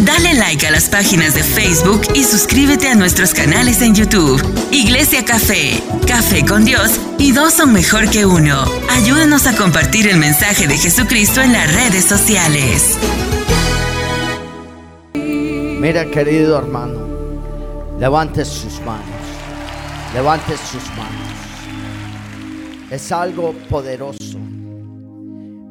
[0.00, 4.40] Dale like a las páginas de Facebook y suscríbete a nuestros canales en YouTube.
[4.70, 8.64] Iglesia Café, Café con Dios y dos son mejor que uno.
[8.90, 12.96] Ayúdanos a compartir el mensaje de Jesucristo en las redes sociales.
[15.14, 17.00] Mira, querido hermano,
[17.98, 19.04] levante sus manos.
[20.14, 21.28] Levante sus manos.
[22.88, 24.38] Es algo poderoso.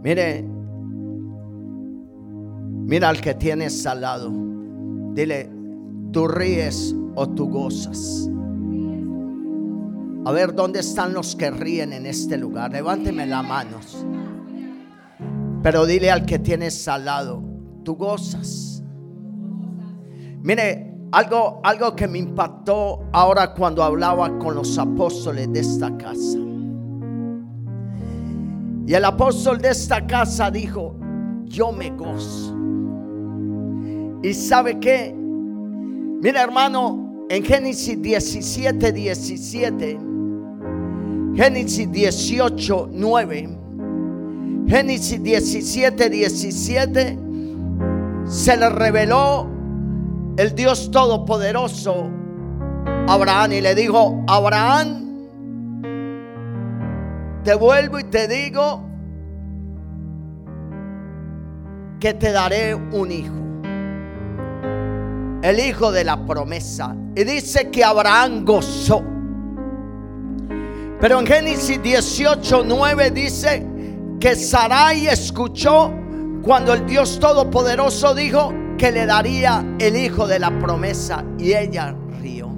[0.03, 0.43] Mire,
[2.87, 4.31] mira al que tienes al lado.
[5.13, 5.51] Dile,
[6.11, 8.29] tú ríes o tú gozas.
[10.25, 12.71] A ver, ¿dónde están los que ríen en este lugar?
[12.71, 14.05] Levánteme las manos.
[15.61, 17.43] Pero dile al que tienes al lado,
[17.83, 18.83] tú gozas.
[20.41, 26.37] Mire, algo, algo que me impactó ahora cuando hablaba con los apóstoles de esta casa.
[28.85, 30.95] Y el apóstol de esta casa dijo,
[31.43, 32.56] yo me gozo.
[34.23, 35.13] ¿Y sabe qué?
[36.21, 39.99] Mira hermano, en Génesis 17, 17,
[41.35, 43.49] Génesis 18, 9,
[44.67, 47.19] Génesis 17, 17,
[48.25, 49.47] se le reveló
[50.37, 52.09] el Dios Todopoderoso
[53.07, 55.07] a Abraham y le dijo, Abraham,
[57.43, 58.83] te vuelvo y te digo
[61.99, 63.46] que te daré un hijo.
[65.47, 66.93] El hijo de la promesa.
[67.15, 69.01] Y dice que Abraham gozó.
[70.99, 73.65] Pero en Génesis 18, 9 dice
[74.19, 75.93] que Sarai escuchó
[76.43, 81.95] cuando el Dios Todopoderoso dijo que le daría el hijo de la promesa y ella
[82.21, 82.49] rió.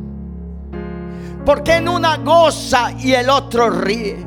[1.45, 4.17] Porque en una goza y el otro ríe.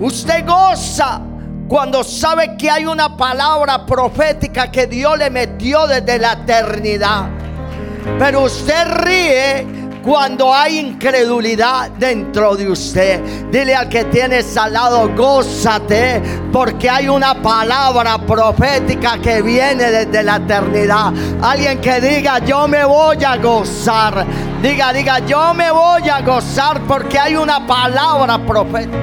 [0.00, 1.20] Usted goza
[1.68, 7.37] cuando sabe que hay una palabra profética que Dios le metió desde la eternidad.
[8.18, 13.20] Pero usted ríe cuando hay incredulidad dentro de usted.
[13.50, 20.22] Dile al que tienes al lado, gózate, porque hay una palabra profética que viene desde
[20.22, 21.12] la eternidad.
[21.42, 24.24] Alguien que diga, yo me voy a gozar.
[24.62, 28.96] Diga, diga, yo me voy a gozar porque hay una palabra profética.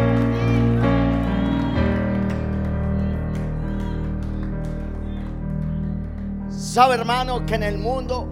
[6.50, 8.28] Sabe hermano que en el mundo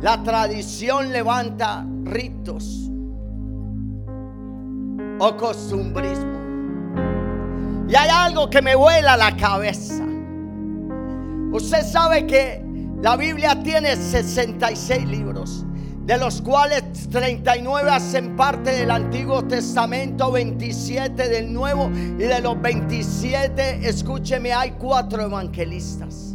[0.00, 2.90] la tradición levanta ritos
[5.18, 6.38] o costumbrismo.
[7.88, 10.04] Y hay algo que me vuela la cabeza.
[11.52, 12.62] Usted sabe que
[13.02, 15.64] la Biblia tiene 66 libros,
[16.04, 22.60] de los cuales 39 hacen parte del Antiguo Testamento, 27 del Nuevo, y de los
[22.60, 26.27] 27, escúcheme, hay cuatro evangelistas.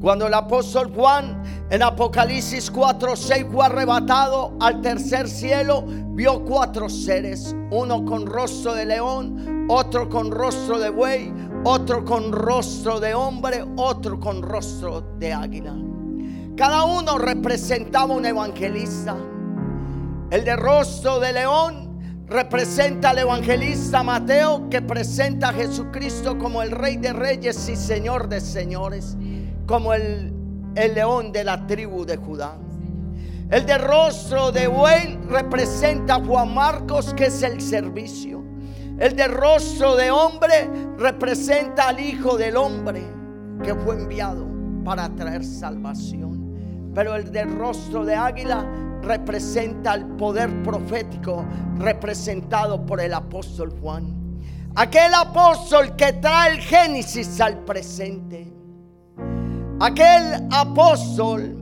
[0.00, 6.88] Cuando el apóstol Juan en Apocalipsis 4, 6 fue arrebatado al tercer cielo, vio cuatro
[6.88, 11.32] seres, uno con rostro de león, otro con rostro de buey,
[11.64, 15.74] otro con rostro de hombre, otro con rostro de águila.
[16.56, 19.16] Cada uno representaba un evangelista.
[20.30, 26.70] El de rostro de león representa al evangelista Mateo que presenta a Jesucristo como el
[26.70, 29.16] rey de reyes y señor de señores
[29.66, 30.32] como el,
[30.74, 32.56] el león de la tribu de Judá.
[33.50, 38.42] El de rostro de buey representa a Juan Marcos, que es el servicio.
[38.98, 43.04] El de rostro de hombre representa al Hijo del Hombre,
[43.62, 44.46] que fue enviado
[44.84, 46.92] para traer salvación.
[46.94, 48.66] Pero el de rostro de águila
[49.02, 51.44] representa al poder profético
[51.78, 54.40] representado por el apóstol Juan.
[54.74, 58.55] Aquel apóstol que trae el Génesis al presente.
[59.78, 61.54] Aquel apóstol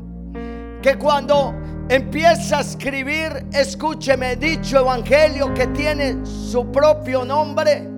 [0.80, 1.52] que cuando
[1.88, 7.88] empieza a escribir, escúcheme, dicho evangelio que tiene su propio nombre.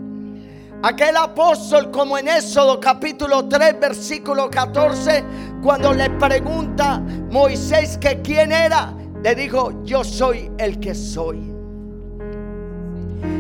[0.82, 5.22] Aquel apóstol como en Éxodo capítulo 3 versículo 14,
[5.62, 6.98] cuando le pregunta
[7.30, 11.55] Moisés que quién era, le dijo, yo soy el que soy.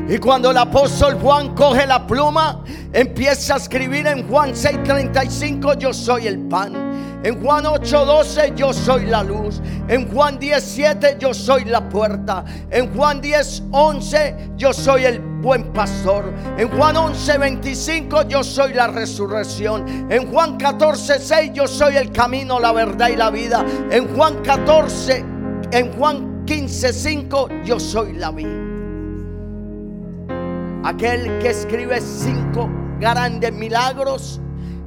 [0.08, 2.62] Y cuando el apóstol Juan coge la pluma,
[2.92, 7.20] empieza a escribir en Juan 6:35, yo soy el pan.
[7.24, 9.60] En Juan 8:12, yo soy la luz.
[9.88, 12.44] En Juan 17, yo soy la puerta.
[12.70, 16.32] En Juan 10:11, yo soy el buen pastor.
[16.56, 20.06] En Juan 11:25, yo soy la resurrección.
[20.08, 23.66] En Juan 14:6, yo soy el camino, la verdad y la vida.
[23.90, 25.24] En Juan 14,
[25.72, 28.65] en Juan 15:5, yo soy la vida
[30.86, 34.40] aquel que escribe cinco grandes milagros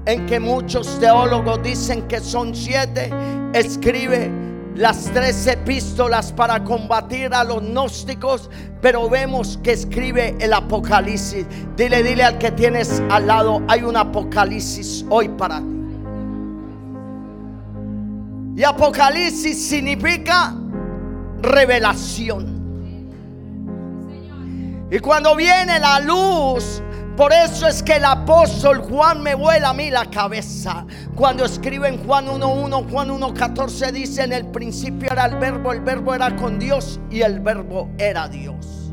[0.06, 3.12] en que muchos teólogos dicen que son siete,
[3.54, 4.32] escribe
[4.76, 8.50] las tres epístolas para combatir a los gnósticos,
[8.82, 11.46] pero vemos que escribe el Apocalipsis.
[11.76, 15.66] Dile, dile al que tienes al lado, hay un Apocalipsis hoy para ti.
[18.56, 20.56] Y Apocalipsis significa
[21.42, 22.59] revelación.
[24.92, 26.82] Y cuando viene la luz,
[27.16, 30.86] por eso es que el apóstol Juan me vuela a mí la cabeza.
[31.16, 35.82] Cuando escribe en Juan 1.1, Juan 1.14 dice, en el principio era el verbo, el
[35.82, 38.90] verbo era con Dios y el verbo era Dios.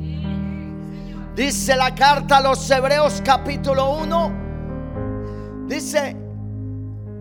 [1.35, 6.17] Dice la carta a los Hebreos capítulo 1, dice,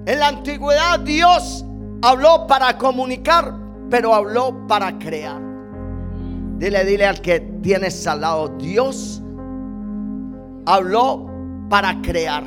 [0.06, 1.63] en la antigüedad Dios
[2.01, 3.54] habló para comunicar,
[3.89, 5.55] pero habló para crear.
[6.57, 9.22] Dile, dile al que tienes al lado, Dios
[10.66, 11.30] habló
[11.69, 12.44] para crear.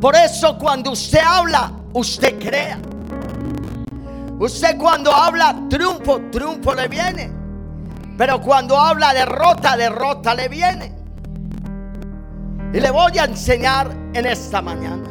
[0.00, 2.78] Por eso cuando usted habla, usted crea.
[4.38, 7.30] Usted cuando habla triunfo, triunfo le viene.
[8.16, 10.92] Pero cuando habla derrota, derrota le viene.
[12.72, 15.10] Y le voy a enseñar en esta mañana.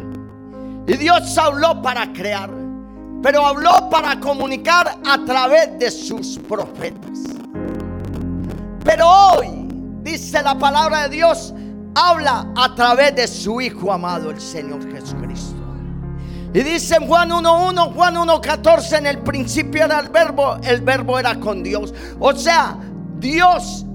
[0.87, 2.64] Y Dios habló para crear
[3.25, 7.21] pero habló para comunicar a través de sus profetas.
[8.83, 9.67] Pero hoy,
[10.03, 11.51] dice la palabra de Dios,
[11.95, 15.55] habla a través de su Hijo amado, el Señor Jesucristo.
[16.53, 21.17] Y dice en Juan 1.1, Juan 1.14, en el principio era el verbo, el verbo
[21.17, 21.95] era con Dios.
[22.19, 22.77] O sea,
[23.17, 23.87] Dios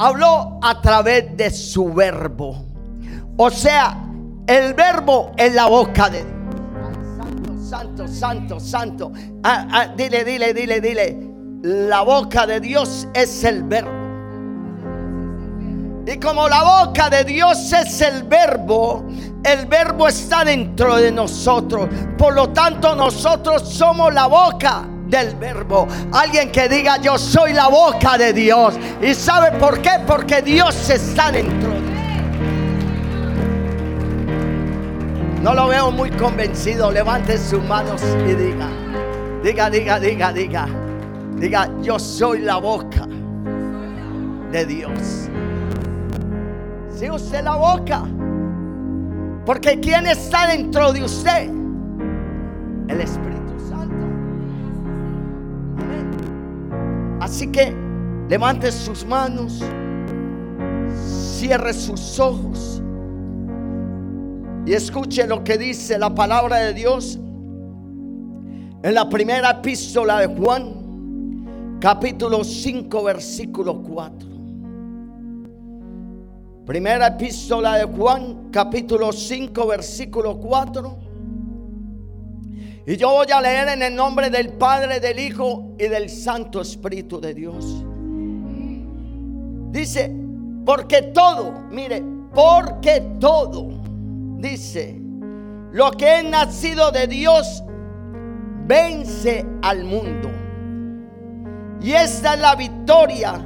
[0.00, 2.64] habló a través de su verbo.
[3.36, 3.96] O sea,
[4.48, 6.39] el verbo en la boca de Dios
[7.70, 9.12] santo, santo, santo.
[9.44, 11.16] Ah, ah, dile, dile, dile, dile.
[11.62, 14.00] La boca de Dios es el verbo.
[16.04, 19.04] Y como la boca de Dios es el verbo,
[19.44, 21.88] el verbo está dentro de nosotros.
[22.18, 25.86] Por lo tanto, nosotros somos la boca del verbo.
[26.12, 28.74] Alguien que diga, yo soy la boca de Dios.
[29.00, 30.00] ¿Y sabe por qué?
[30.04, 31.89] Porque Dios está dentro de
[35.42, 36.90] No lo veo muy convencido.
[36.90, 38.68] Levante sus manos y diga,
[39.42, 40.68] diga, diga, diga, diga.
[41.36, 43.06] Diga, yo soy la boca
[44.52, 45.28] de Dios.
[46.94, 48.02] Si usted la boca.
[49.46, 51.48] Porque ¿quién está dentro de usted?
[52.88, 54.04] El Espíritu Santo.
[55.78, 57.18] Amén.
[57.20, 57.74] Así que
[58.28, 59.64] levante sus manos.
[61.38, 62.82] Cierre sus ojos.
[64.70, 67.18] Y escuche lo que dice la palabra de Dios
[68.84, 74.28] en la primera epístola de Juan, capítulo 5, versículo 4.
[76.64, 80.98] Primera epístola de Juan, capítulo 5, versículo 4.
[82.86, 86.60] Y yo voy a leer en el nombre del Padre, del Hijo y del Santo
[86.60, 87.84] Espíritu de Dios.
[89.72, 90.14] Dice,
[90.64, 93.79] porque todo, mire, porque todo
[94.40, 95.00] dice,
[95.72, 97.62] lo que es nacido de Dios
[98.66, 100.30] vence al mundo.
[101.80, 103.40] Y esta es la victoria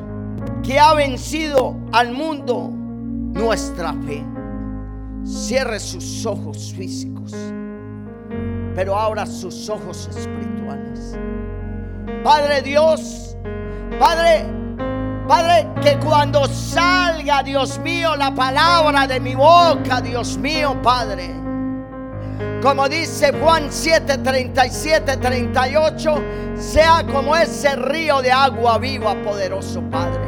[0.62, 4.24] que ha vencido al mundo, nuestra fe.
[5.24, 7.34] Cierre sus ojos físicos,
[8.74, 11.18] pero ahora sus ojos espirituales.
[12.22, 13.36] Padre Dios,
[13.98, 14.44] Padre
[15.26, 21.30] Padre, que cuando salga, Dios mío, la palabra de mi boca, Dios mío, Padre.
[22.60, 26.22] Como dice Juan 7, 37, 38,
[26.56, 30.20] sea como ese río de agua viva, poderoso Padre.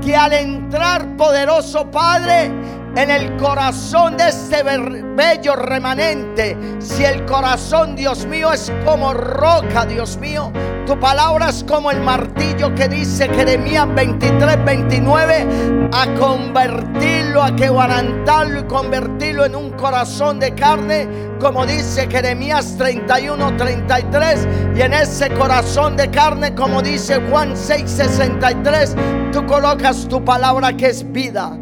[0.00, 2.50] Que al entrar, poderoso Padre,
[2.96, 6.56] en el corazón de este bello remanente.
[6.78, 10.52] Si el corazón, Dios mío, es como roca, Dios mío,
[10.86, 18.60] tu palabra es como el martillo que dice Jeremías 23, 29, a convertirlo, a quebrantarlo
[18.60, 21.08] y convertirlo en un corazón de carne,
[21.40, 27.82] como dice Jeremías 31, 33, y en ese corazón de carne, como dice Juan 6,
[27.90, 28.96] 63,
[29.32, 31.56] tú colocas tu palabra que es vida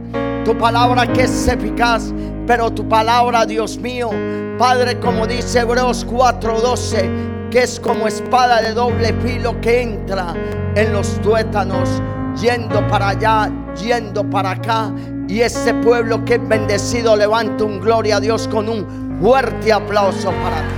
[0.47, 2.15] tu palabra que es eficaz,
[2.47, 4.11] pero tu palabra, Dios mío,
[4.57, 10.35] Padre, como dice Hebreos 4:12, que es como espada de doble filo que entra
[10.76, 12.00] en los tuétanos,
[12.41, 14.93] yendo para allá, yendo para acá.
[15.26, 20.31] Y ese pueblo que es bendecido levanta un gloria a Dios con un fuerte aplauso
[20.31, 20.75] para ti.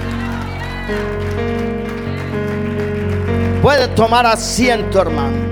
[3.60, 5.47] Puede tomar asiento, hermano.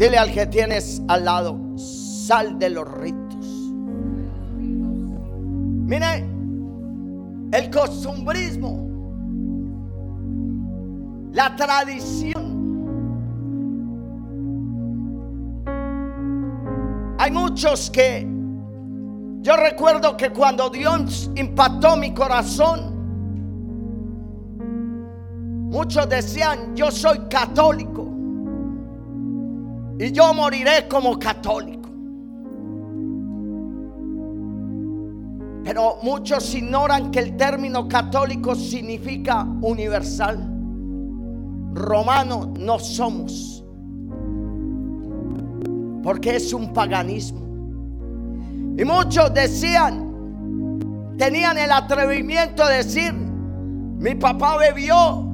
[0.00, 3.46] Dile al que tienes al lado, sal de los ritos.
[5.84, 6.26] Mire,
[7.52, 8.88] el costumbrismo,
[11.34, 12.40] la tradición.
[17.18, 18.26] Hay muchos que
[19.42, 22.94] yo recuerdo que cuando Dios impactó mi corazón,
[25.68, 27.99] muchos decían, yo soy católico
[30.00, 31.90] y yo moriré como católico.
[35.62, 40.38] Pero muchos ignoran que el término católico significa universal.
[41.74, 43.62] Romano no somos.
[46.02, 47.40] Porque es un paganismo.
[48.78, 55.26] Y muchos decían, tenían el atrevimiento de decir, mi papá bebió,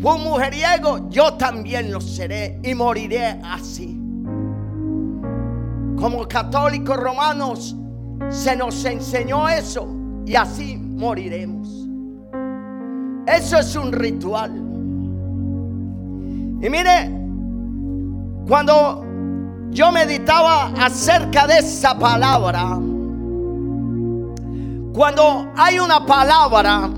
[0.00, 4.05] fue un mujeriego, yo también lo seré y moriré así.
[5.98, 7.76] Como católicos romanos
[8.28, 9.88] se nos enseñó eso
[10.26, 11.68] y así moriremos.
[13.26, 14.52] Eso es un ritual.
[16.60, 17.10] Y mire,
[18.46, 19.04] cuando
[19.70, 22.78] yo meditaba acerca de esa palabra,
[24.94, 26.90] cuando hay una palabra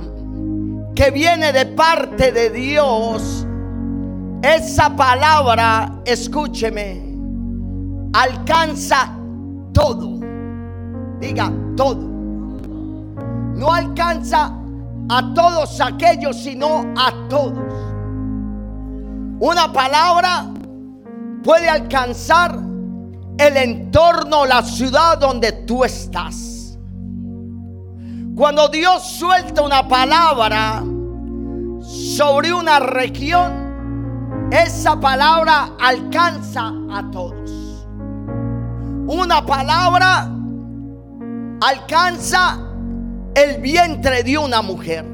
[0.94, 3.46] que viene de parte de Dios,
[4.42, 7.07] esa palabra, escúcheme,
[8.12, 9.14] alcanza
[9.72, 10.18] todo.
[11.20, 12.06] Diga todo.
[13.54, 14.52] No alcanza
[15.08, 17.58] a todos aquellos, sino a todos.
[19.40, 20.46] Una palabra
[21.42, 22.58] puede alcanzar
[23.38, 26.78] el entorno, la ciudad donde tú estás.
[28.34, 30.84] Cuando Dios suelta una palabra
[31.82, 37.37] sobre una región, esa palabra alcanza a todos
[39.08, 40.30] una palabra
[41.60, 42.58] alcanza
[43.34, 45.04] el vientre de una mujer.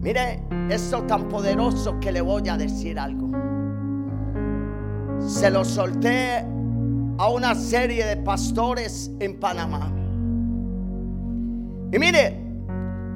[0.00, 3.28] Mire, eso tan poderoso que le voy a decir algo.
[5.20, 6.38] Se lo solté
[7.18, 9.92] a una serie de pastores en Panamá.
[11.92, 12.40] Y mire,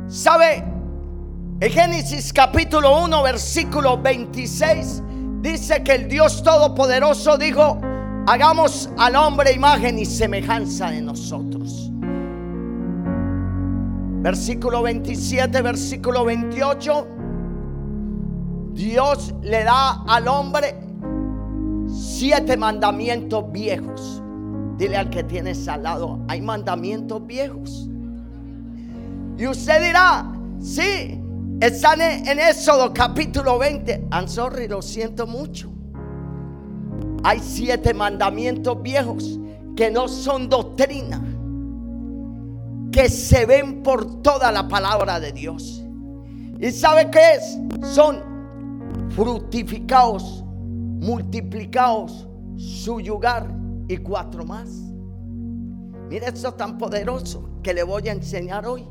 [0.09, 0.63] ¿sabe?
[1.61, 5.03] En Génesis capítulo 1, versículo 26
[5.41, 7.81] dice que el Dios Todopoderoso dijo,
[8.27, 11.91] hagamos al hombre imagen y semejanza de nosotros.
[14.23, 17.09] Versículo 27, versículo 28.
[18.73, 20.75] Dios le da al hombre
[21.89, 24.23] siete mandamientos viejos.
[24.77, 27.89] Dile al que tienes al lado, hay mandamientos viejos.
[29.37, 30.31] Y usted dirá,
[30.61, 31.21] sí,
[31.61, 34.09] están en Éxodo capítulo 20.
[34.11, 35.71] I'm sorry, lo siento mucho.
[37.23, 39.39] Hay siete mandamientos viejos
[39.77, 41.23] que no son doctrina,
[42.91, 45.85] que se ven por toda la palabra de Dios.
[46.59, 47.59] ¿Y sabe qué es?
[47.95, 48.23] Son
[49.11, 52.27] fructificados, multiplicados,
[52.57, 53.55] suyugar
[53.87, 54.71] y cuatro más.
[56.09, 58.87] Mire esto tan poderoso que le voy a enseñar hoy.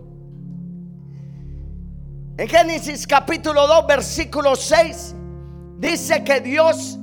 [2.39, 5.13] En Génesis capítulo 2, versículo 6,
[5.77, 6.97] dice que Dios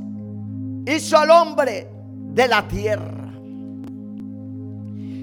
[0.86, 1.90] hizo al hombre
[2.32, 3.34] de la tierra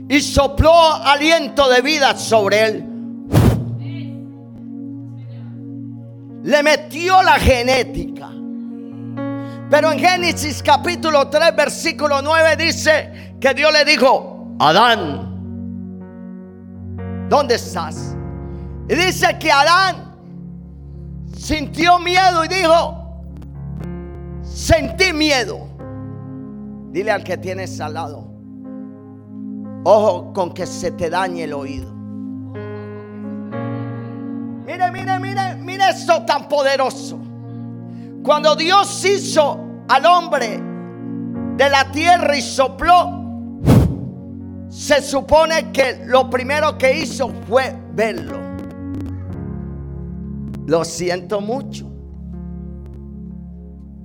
[0.07, 0.71] y sopló
[1.03, 2.85] aliento de vida sobre él.
[6.43, 8.29] Le metió la genética.
[9.71, 15.31] Pero en Génesis capítulo 3, versículo 9 dice que Dios le dijo, Adán,
[17.29, 18.15] ¿dónde estás?
[18.87, 20.02] Y dice que Adán
[21.43, 23.21] sintió miedo y dijo,
[24.43, 25.67] sentí miedo.
[26.91, 28.25] Dile al que tienes al lado,
[29.83, 31.91] ojo con que se te dañe el oído.
[34.65, 37.19] Mire, mire, mire, mire esto tan poderoso.
[38.23, 39.59] Cuando Dios hizo
[39.89, 40.61] al hombre
[41.57, 43.21] de la tierra y sopló,
[44.69, 48.52] se supone que lo primero que hizo fue verlo.
[50.65, 51.89] Lo siento mucho.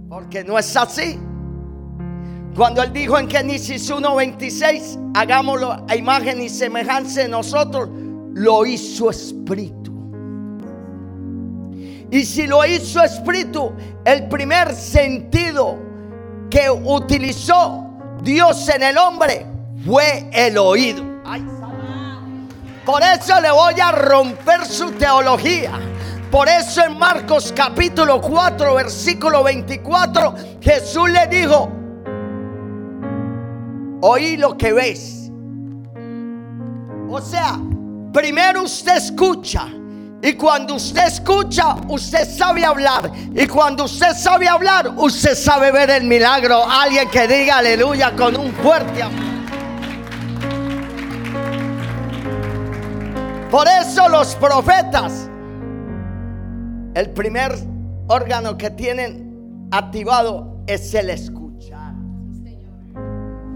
[0.09, 1.19] Porque no es así.
[2.57, 7.89] Cuando él dijo en Génesis 1:26, hagámoslo a imagen y semejanza de nosotros,
[8.35, 9.93] lo hizo espíritu.
[12.11, 13.73] Y si lo hizo espíritu,
[14.05, 15.79] el primer sentido
[16.51, 17.85] que utilizó
[18.23, 19.47] Dios en el hombre
[19.85, 21.05] fue el oído.
[22.85, 25.79] Por eso le voy a romper su teología.
[26.31, 31.71] Por eso en Marcos capítulo 4, versículo 24, Jesús le dijo,
[34.03, 35.31] oí lo que ves.
[37.09, 37.59] O sea,
[38.13, 39.69] primero usted escucha.
[40.21, 43.11] Y cuando usted escucha, usted sabe hablar.
[43.35, 46.63] Y cuando usted sabe hablar, usted sabe ver el milagro.
[46.69, 49.29] Alguien que diga aleluya con un fuerte amor.
[53.51, 55.31] Por eso los profetas,
[56.95, 57.55] el primer
[58.09, 61.95] órgano que tienen activado es el escuchar.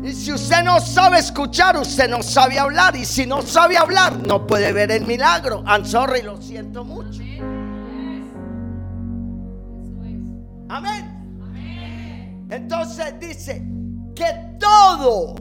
[0.03, 2.97] Y si usted no sabe escuchar, usted no sabe hablar.
[2.97, 5.63] Y si no sabe hablar, no puede ver el milagro.
[5.67, 7.23] I'm sorry, lo siento mucho.
[10.69, 11.13] Amén.
[12.51, 13.63] Entonces dice
[14.15, 15.35] que todo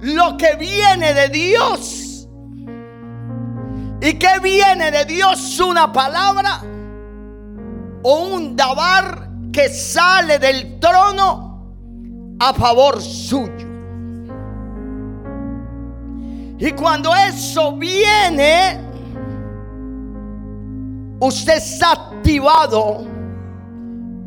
[0.00, 2.07] lo que viene de Dios.
[4.00, 5.58] ¿Y que viene de Dios?
[5.60, 6.62] Una palabra
[8.02, 13.66] o un dabar que sale del trono a favor suyo.
[16.58, 18.80] Y cuando eso viene,
[21.20, 23.06] usted está activado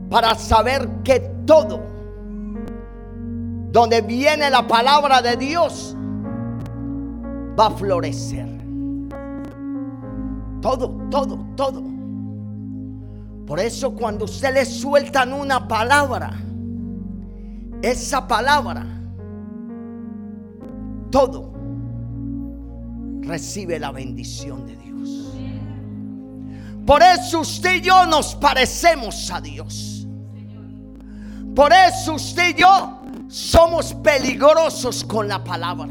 [0.09, 1.91] para saber que todo
[3.71, 5.95] donde viene la palabra de Dios,
[7.57, 8.60] va a florecer.
[10.61, 11.83] Todo, todo, todo.
[13.45, 16.39] Por eso cuando usted le sueltan una palabra,
[17.81, 18.85] esa palabra,
[21.09, 21.51] todo
[23.21, 25.33] recibe la bendición de Dios.
[26.85, 30.07] Por eso usted y yo nos parecemos a Dios.
[31.55, 35.89] Por eso usted y yo somos peligrosos con la palabra.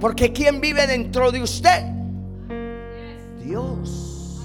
[0.00, 1.91] Porque ¿quién vive dentro de usted?
[3.44, 4.40] Dios.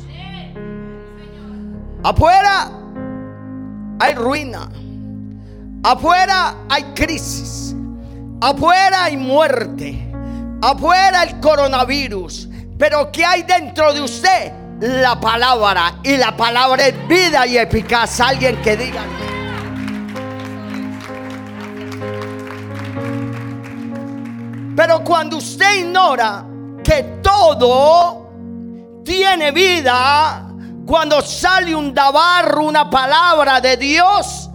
[2.03, 2.69] Afuera
[3.99, 4.69] hay ruina.
[5.83, 7.75] Afuera hay crisis.
[8.41, 10.11] Afuera hay muerte.
[10.61, 12.49] Afuera el coronavirus.
[12.77, 14.53] Pero ¿qué hay dentro de usted?
[14.79, 15.95] La palabra.
[16.03, 18.19] Y la palabra es vida y eficaz.
[18.19, 19.01] Alguien que diga.
[24.75, 26.45] Pero cuando usted ignora
[26.83, 28.26] que todo
[29.07, 30.45] tiene vida,
[30.85, 34.49] cuando sale un dabarro, una palabra de Dios,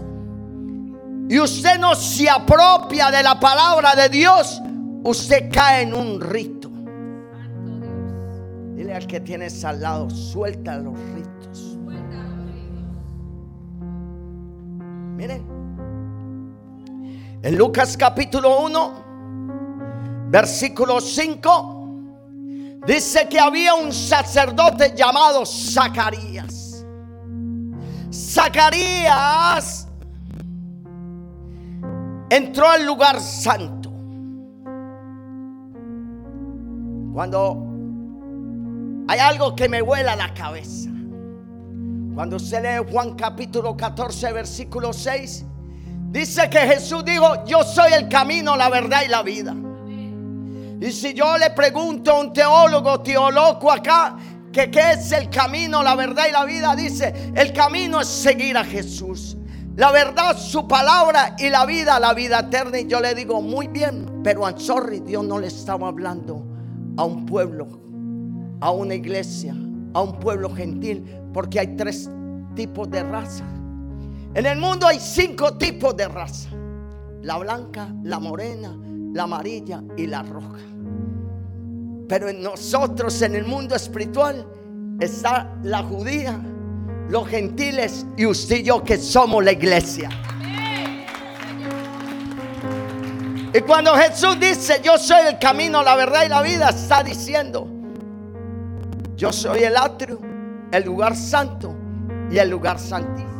[1.28, 4.60] y usted no se apropia de la palabra de Dios,
[5.04, 6.68] usted cae en un rito.
[8.76, 11.78] Dile al que tienes al lado, suelta los ritos.
[15.16, 15.46] Miren,
[17.42, 19.02] en Lucas capítulo 1
[20.32, 21.81] versículo 5,
[22.86, 26.84] dice que había un sacerdote llamado Zacarías.
[28.12, 29.88] Zacarías
[32.30, 33.90] entró al lugar santo.
[37.12, 37.66] Cuando
[39.08, 40.90] hay algo que me vuela la cabeza.
[42.14, 45.44] Cuando se lee Juan capítulo 14, versículo 6,
[46.10, 49.54] dice que Jesús dijo, yo soy el camino, la verdad y la vida.
[50.82, 54.16] Y si yo le pregunto a un teólogo, teólogo acá,
[54.52, 58.56] que qué es el camino, la verdad y la vida, dice, el camino es seguir
[58.56, 59.36] a Jesús.
[59.76, 62.80] La verdad, su palabra y la vida, la vida eterna.
[62.80, 66.44] Y yo le digo, muy bien, pero I'm sorry, Dios no le estaba hablando
[66.96, 67.68] a un pueblo,
[68.60, 69.54] a una iglesia,
[69.94, 72.10] a un pueblo gentil, porque hay tres
[72.56, 73.44] tipos de raza.
[74.34, 76.50] En el mundo hay cinco tipos de raza.
[77.22, 78.76] La blanca, la morena,
[79.12, 80.58] la amarilla y la roja.
[82.08, 84.46] Pero en nosotros, en el mundo espiritual,
[85.00, 86.38] está la judía,
[87.08, 90.08] los gentiles y usted y yo que somos la iglesia.
[93.54, 97.68] Y cuando Jesús dice, yo soy el camino, la verdad y la vida, está diciendo,
[99.14, 100.20] yo soy el atrio,
[100.72, 101.74] el lugar santo
[102.30, 103.30] y el lugar santísimo.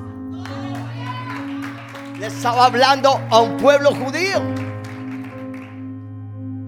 [2.18, 4.71] Le estaba hablando a un pueblo judío.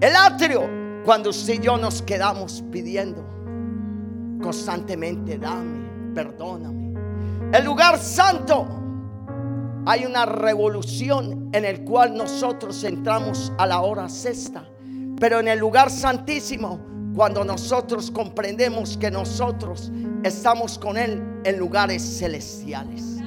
[0.01, 3.23] El atrio, cuando usted y yo nos quedamos pidiendo
[4.41, 6.93] constantemente, dame, perdóname.
[7.53, 8.67] El lugar santo,
[9.85, 14.67] hay una revolución en el cual nosotros entramos a la hora sexta.
[15.19, 16.79] Pero en el lugar santísimo,
[17.15, 19.91] cuando nosotros comprendemos que nosotros
[20.23, 23.19] estamos con Él en lugares celestiales.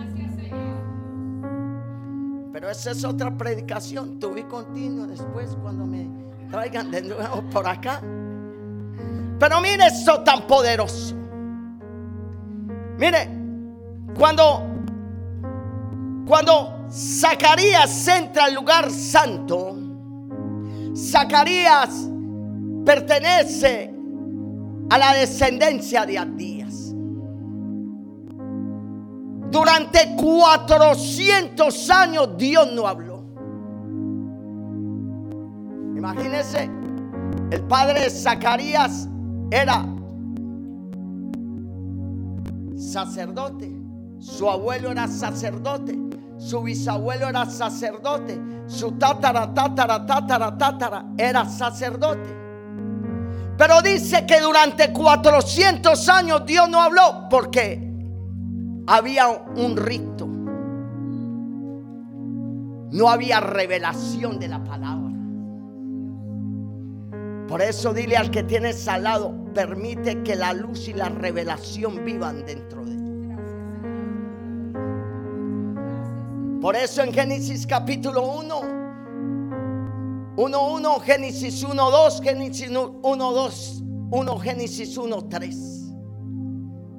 [2.53, 4.19] Pero esa es otra predicación.
[4.19, 8.01] Tuve continuo después cuando me traigan de nuevo por acá.
[9.39, 11.15] Pero mire esto tan poderoso.
[12.99, 13.29] Mire,
[14.17, 14.65] cuando
[16.27, 19.77] cuando Zacarías entra al lugar santo,
[20.95, 22.09] Zacarías
[22.85, 23.95] pertenece
[24.91, 26.93] a la descendencia de Abdías.
[29.51, 33.08] Durante 400 años Dios no habló.
[35.99, 36.71] Imagínense,
[37.51, 39.09] el padre de Zacarías
[39.51, 39.85] era
[42.77, 43.69] sacerdote,
[44.21, 45.99] su abuelo era sacerdote,
[46.37, 52.33] su bisabuelo era sacerdote, su tatara, tatara, tatara, tatara era sacerdote.
[53.57, 57.93] Pero dice que durante 400 años Dios no habló porque
[58.87, 60.29] había un rito.
[62.93, 65.18] No había revelación de la palabra.
[67.49, 72.05] Por eso dile al que tienes al lado, permite que la luz y la revelación
[72.05, 72.99] vivan dentro de ti.
[76.61, 78.61] Por eso en Génesis capítulo 1,
[80.37, 85.95] 1, 1, Génesis 1, 2, Génesis 1, 2, 1, Génesis 1, 3.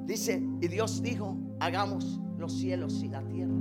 [0.06, 3.54] Dice, y Dios dijo, hagamos los cielos y la tierra.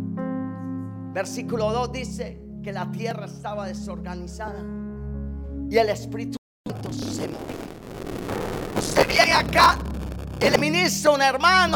[1.13, 4.65] Versículo 2 dice que la tierra estaba desorganizada
[5.69, 6.38] y el Espíritu
[6.91, 7.29] Se.
[8.77, 9.77] Usted viene acá
[10.39, 11.75] el ministro, un hermano,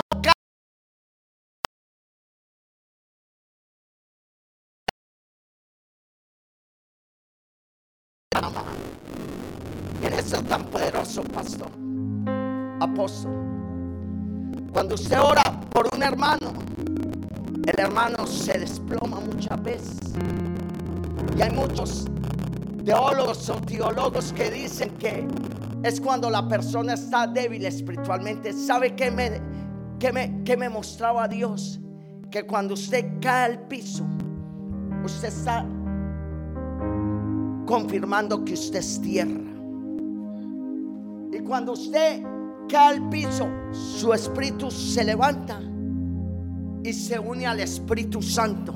[10.00, 11.70] ¿Quién es tan poderoso, pastor?
[12.80, 13.32] Apóstol.
[14.72, 16.54] Cuando usted ora por un hermano,
[17.66, 20.00] el hermano se desploma muchas veces.
[21.38, 22.06] Y hay muchos
[22.84, 25.28] teólogos o teólogos que dicen que
[25.84, 28.54] es cuando la persona está débil espiritualmente.
[28.54, 29.42] ¿Sabe qué me,
[30.00, 31.80] qué me, me mostraba Dios?
[32.32, 34.06] Que cuando usted cae al piso,
[35.04, 35.66] usted está
[37.66, 39.42] confirmando que usted es tierra.
[41.32, 42.24] Y cuando usted
[42.70, 45.60] cae al piso, su espíritu se levanta
[46.84, 48.74] y se une al Espíritu Santo.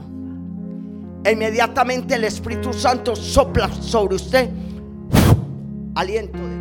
[1.31, 4.49] Inmediatamente el Espíritu Santo sopla sobre usted
[5.95, 6.57] aliento de vida.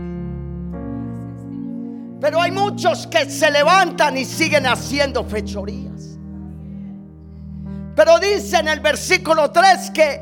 [2.20, 6.18] Pero hay muchos que se levantan y siguen haciendo fechorías.
[7.94, 10.20] Pero dice en el versículo 3 que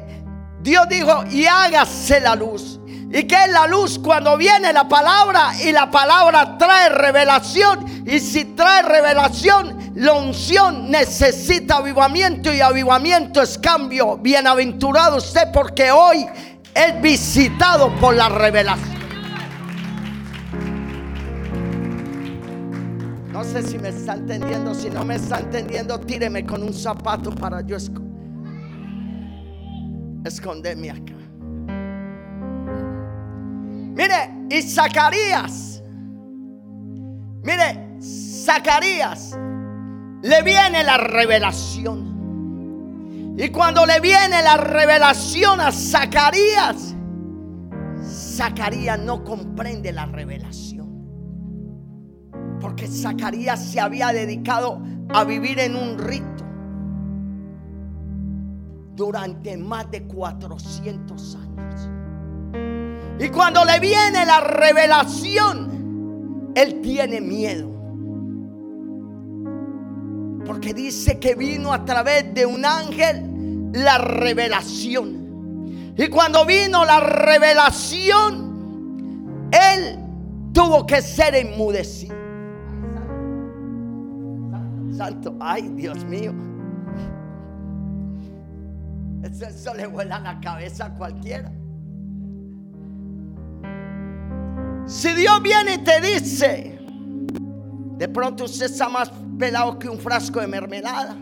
[0.61, 2.81] Dios dijo, y hágase la luz.
[3.15, 4.01] ¿Y que es la luz?
[4.01, 8.03] Cuando viene la palabra y la palabra trae revelación.
[8.05, 14.17] Y si trae revelación, la unción necesita avivamiento y avivamiento es cambio.
[14.17, 16.27] Bienaventurado usted porque hoy
[16.75, 18.99] es visitado por la revelación.
[23.31, 24.75] No sé si me está entendiendo.
[24.75, 27.77] Si no me está entendiendo, tíreme con un zapato para yo
[30.25, 31.14] esconderme acá.
[33.95, 35.83] Mire, y Zacarías,
[37.43, 39.39] mire, Zacarías,
[40.23, 43.35] le viene la revelación.
[43.39, 46.97] Y cuando le viene la revelación a Zacarías,
[48.03, 50.93] Zacarías no comprende la revelación.
[52.61, 56.45] Porque Zacarías se había dedicado a vivir en un rito
[58.97, 61.54] durante más de 400 años.
[63.19, 67.71] Y cuando le viene la revelación, él tiene miedo.
[70.45, 75.95] Porque dice que vino a través de un ángel la revelación.
[75.97, 78.53] Y cuando vino la revelación,
[79.53, 79.99] él
[80.53, 82.15] tuvo que ser enmudecido.
[84.97, 86.33] Santo, ay Dios mío.
[89.23, 91.51] Eso, le vuela la cabeza a cualquiera.
[94.87, 96.79] Si Dios viene y te dice,
[97.97, 101.17] de pronto usted está más pelado que un frasco de mermelada.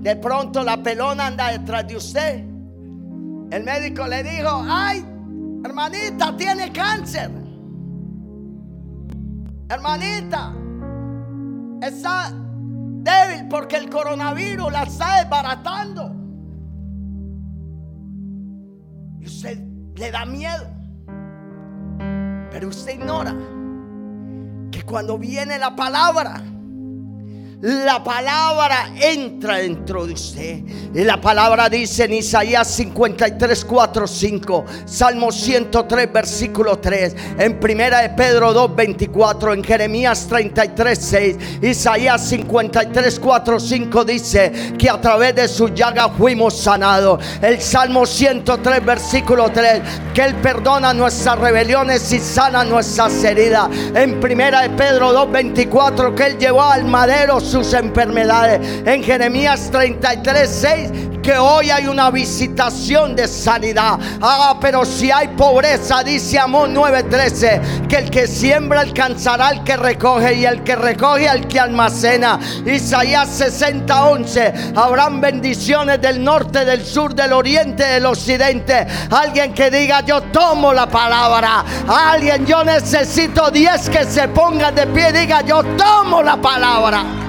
[0.00, 2.40] De pronto la pelona anda detrás de usted.
[3.50, 5.04] El médico le dijo, ay,
[5.64, 7.30] hermanita, tiene cáncer.
[9.68, 10.52] Hermanita,
[11.80, 16.12] está débil porque el coronavirus la está desbaratando.
[19.20, 19.58] Y usted
[19.94, 20.83] le da miedo.
[22.54, 23.34] Pero usted ignora
[24.70, 26.40] que cuando viene la palabra,
[27.60, 30.60] la palabra entra dentro de usted.
[30.94, 38.00] Y la palabra dice en Isaías 53, 4, 5, Salmo 103, versículo 3, en Primera
[38.02, 45.00] de Pedro 2, 24, en Jeremías 33, 6, Isaías 53, 4, 5 dice que a
[45.00, 47.24] través de su llaga fuimos sanados.
[47.40, 49.80] El Salmo 103, versículo 3,
[50.12, 53.68] que Él perdona nuestras rebeliones y sana nuestras heridas.
[53.94, 58.82] En Primera de Pedro 2, 24, que Él llevó al madero sus enfermedades.
[58.86, 60.90] En Jeremías 33, 6,
[61.24, 63.98] que hoy hay una visitación de sanidad.
[64.20, 69.76] Ah, pero si hay pobreza, dice Amón 9:13, que el que siembra alcanzará al que
[69.76, 72.38] recoge y el que recoge al que almacena.
[72.66, 78.86] Isaías 60:11, habrán bendiciones del norte, del sur, del oriente, del occidente.
[79.10, 81.64] Alguien que diga, yo tomo la palabra.
[81.88, 87.24] Alguien, yo necesito 10 que se pongan de pie, diga, yo tomo la palabra.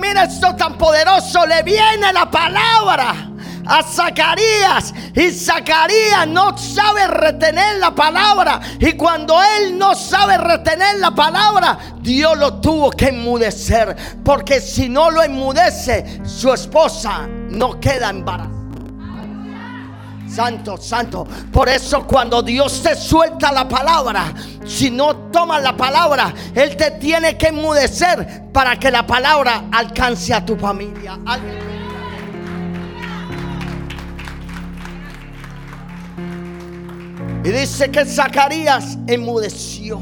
[0.00, 1.46] Mire esto tan poderoso.
[1.46, 3.30] Le viene la palabra
[3.66, 10.98] a Zacarías y Zacarías no sabe retener la palabra y cuando él no sabe retener
[10.98, 17.80] la palabra Dios lo tuvo que enmudecer porque si no lo enmudece su esposa no
[17.80, 18.55] queda embarazada
[20.36, 21.26] Santo, santo.
[21.50, 24.34] Por eso cuando Dios te suelta la palabra,
[24.66, 30.34] si no tomas la palabra, Él te tiene que enmudecer para que la palabra alcance
[30.34, 31.18] a tu familia.
[37.42, 39.98] Y dice que Zacarías enmudeció.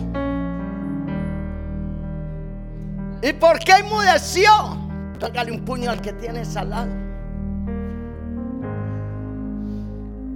[3.22, 4.50] ¿Y por qué enmudeció?
[5.20, 7.03] Tócale un puño al que tienes al lado.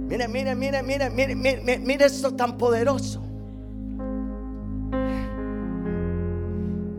[0.09, 3.21] Mire, mire, mire, mire, mire, mire, mire esto tan poderoso.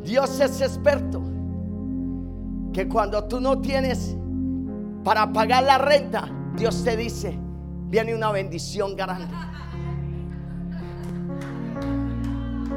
[0.05, 1.20] Dios es experto
[2.73, 4.16] que cuando tú no tienes
[5.03, 7.37] para pagar la renta, Dios te dice,
[7.88, 9.35] viene una bendición grande.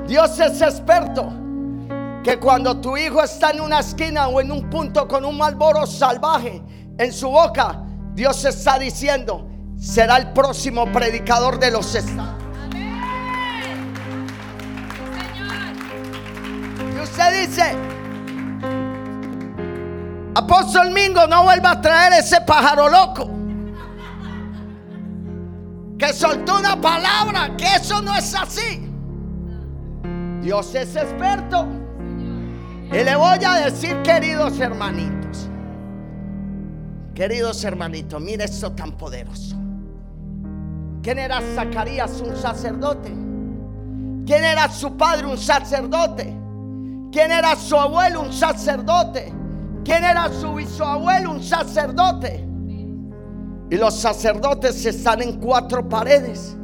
[0.08, 1.32] Dios es experto
[2.24, 5.86] que cuando tu hijo está en una esquina o en un punto con un malboro
[5.86, 6.60] salvaje
[6.98, 7.84] en su boca,
[8.16, 9.53] Dios está diciendo,
[9.84, 12.42] será el próximo predicador de los estados.
[16.96, 17.76] Y usted dice,
[20.36, 23.30] apóstol Mingo, no vuelva a traer ese pájaro loco.
[26.00, 28.90] Que soltó una palabra, que eso no es así.
[30.42, 31.68] Dios es experto.
[32.90, 35.50] Y le voy a decir, queridos hermanitos,
[37.14, 39.63] queridos hermanitos, mire esto tan poderoso.
[41.04, 42.22] ¿Quién era Zacarías?
[42.22, 43.10] Un sacerdote.
[44.26, 45.28] ¿Quién era su padre?
[45.28, 46.34] Un sacerdote.
[47.12, 48.22] ¿Quién era su abuelo?
[48.22, 49.34] Un sacerdote.
[49.84, 51.32] ¿Quién era su bisabuelo?
[51.32, 52.48] Un sacerdote.
[53.70, 56.56] Y los sacerdotes están en cuatro paredes.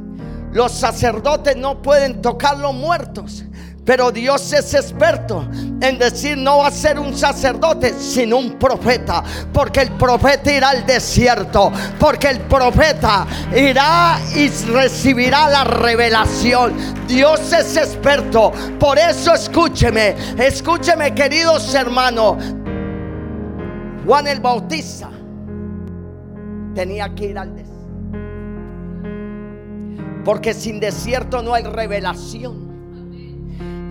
[0.54, 3.43] Los sacerdotes no pueden tocar los muertos.
[3.89, 5.49] Pero Dios es experto
[5.82, 9.23] en decir no va a ser un sacerdote, sino un profeta.
[9.52, 11.71] Porque el profeta irá al desierto.
[11.99, 16.75] Porque el profeta irá y recibirá la revelación.
[17.08, 18.52] Dios es experto.
[18.80, 22.43] Por eso escúcheme, escúcheme queridos hermanos.
[24.06, 25.10] Juan el Bautista
[26.75, 27.89] tenía que ir al desierto.
[30.23, 32.68] Porque sin desierto no hay revelación.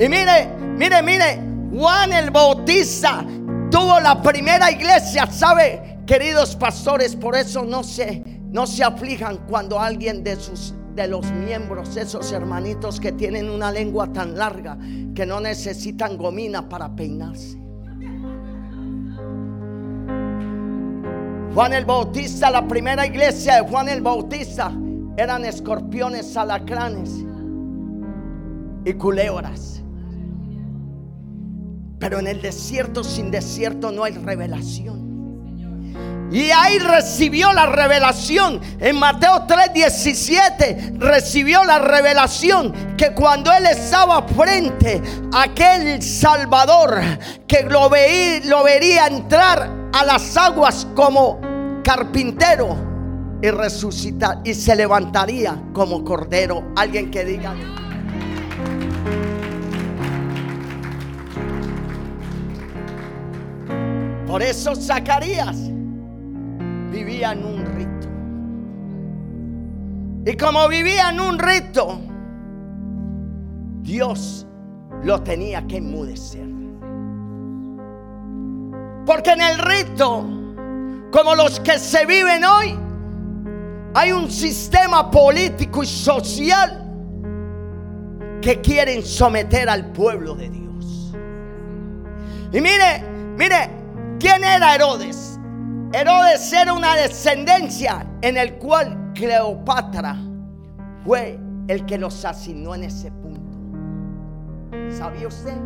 [0.01, 1.41] Y mire, mire, mire,
[1.73, 3.25] Juan el Bautista
[3.71, 5.99] tuvo la primera iglesia, ¿sabe?
[6.07, 11.31] Queridos pastores, por eso no se, no se aflijan cuando alguien de sus de los
[11.31, 14.77] miembros, esos hermanitos que tienen una lengua tan larga
[15.15, 17.57] que no necesitan gomina para peinarse.
[21.55, 24.73] Juan el Bautista, la primera iglesia de Juan el Bautista,
[25.17, 27.11] eran escorpiones, alacranes
[28.85, 29.85] y culebras.
[31.99, 35.09] Pero en el desierto sin desierto no hay revelación.
[36.31, 38.61] Y ahí recibió la revelación.
[38.79, 45.01] En Mateo 3:17 recibió la revelación que cuando él estaba frente
[45.33, 47.01] a aquel Salvador
[47.47, 47.91] que lo,
[48.45, 51.41] lo vería entrar a las aguas como
[51.83, 52.77] carpintero
[53.41, 56.73] y resucitar y se levantaría como cordero.
[56.77, 57.55] Alguien que diga.
[64.29, 65.57] Por eso Zacarías
[66.93, 68.09] vivía en un rito.
[70.31, 71.99] Y como vivía en un rito,
[73.81, 74.47] Dios
[75.03, 76.47] lo tenía que enmudecer.
[79.07, 80.27] Porque en el rito,
[81.11, 82.79] como los que se viven hoy,
[83.95, 86.85] hay un sistema político y social
[88.43, 91.15] que quieren someter al pueblo de Dios.
[92.53, 93.03] Y mire,
[93.39, 93.78] mire,
[94.19, 95.39] ¿quién era Herodes?
[95.93, 100.17] Herodes era una descendencia en el cual Cleopatra
[101.05, 103.59] fue el que los asignó en ese punto.
[104.91, 105.57] ¿Sabía usted?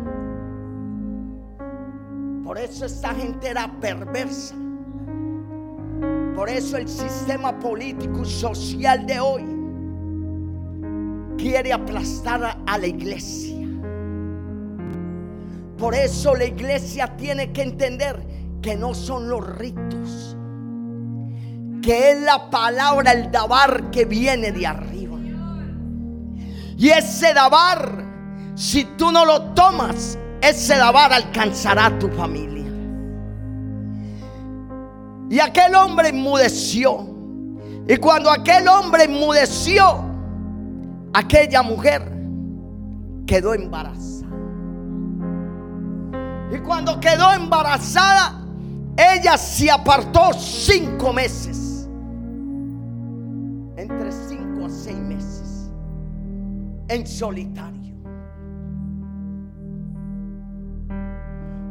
[2.43, 4.55] Por eso esta gente era perversa.
[6.35, 9.43] Por eso el sistema político y social de hoy
[11.37, 13.53] quiere aplastar a la iglesia.
[15.77, 18.21] Por eso la iglesia tiene que entender
[18.63, 20.35] que no son los ritos,
[21.83, 25.17] que es la palabra, el dabar que viene de arriba.
[26.77, 28.03] Y ese dabar,
[28.55, 32.63] si tú no lo tomas, ese dabar alcanzará a tu familia.
[35.29, 37.09] Y aquel hombre enmudeció.
[37.87, 39.99] Y cuando aquel hombre enmudeció,
[41.13, 42.01] aquella mujer
[43.25, 44.13] quedó embarazada.
[46.53, 48.42] Y cuando quedó embarazada,
[48.97, 51.87] ella se apartó cinco meses.
[53.75, 55.71] Entre cinco a seis meses.
[56.87, 57.95] En solitario.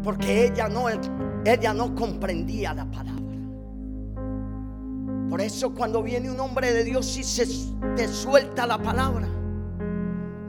[0.02, 0.87] Porque ella no,
[1.44, 3.22] ella no comprendía la palabra.
[5.30, 7.46] Por eso cuando viene un hombre de Dios y se
[7.96, 9.28] te suelta la palabra,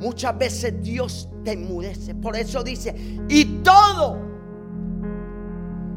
[0.02, 2.16] muchas veces Dios te enmudece.
[2.16, 2.94] Por eso dice,
[3.30, 4.33] y todo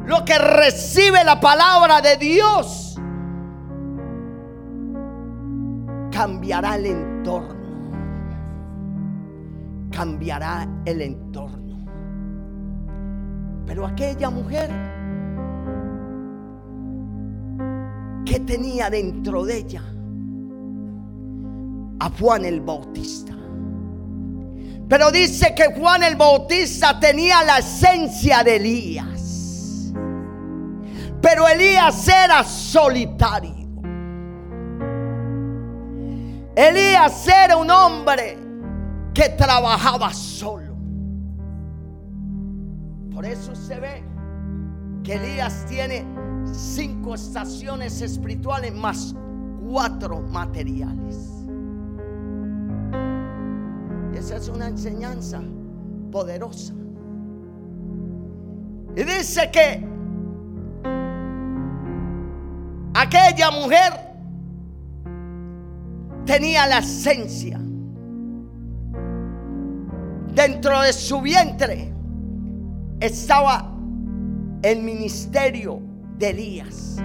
[0.07, 2.97] lo que recibe la palabra de Dios
[6.13, 7.57] cambiará el entorno.
[9.91, 11.85] Cambiará el entorno.
[13.67, 14.71] Pero aquella mujer
[18.25, 19.83] que tenía dentro de ella
[21.99, 23.35] a Juan el Bautista.
[24.89, 29.26] Pero dice que Juan el Bautista tenía la esencia de Elías.
[31.29, 33.67] Pero Elías era solitario.
[36.55, 38.39] Elías era un hombre
[39.13, 40.77] que trabajaba solo.
[43.13, 44.05] Por eso se ve
[45.03, 46.07] que Elías tiene
[46.53, 49.13] cinco estaciones espirituales más
[49.69, 51.33] cuatro materiales.
[54.15, 55.43] esa es una enseñanza
[56.13, 56.73] poderosa.
[58.95, 59.96] Y dice que
[62.97, 63.93] aquella mujer
[66.25, 67.61] tenía la esencia
[70.35, 71.93] dentro de su vientre
[73.01, 73.73] estaba
[74.63, 75.81] el ministerio
[76.19, 76.97] de Elías.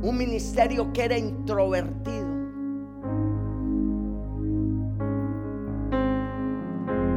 [0.00, 2.26] Un ministerio que era introvertido.